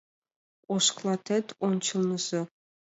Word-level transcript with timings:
Ош 0.73 0.85
клатет 0.97 1.47
ончылныжо 1.67 2.41